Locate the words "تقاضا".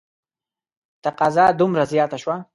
1.05-1.45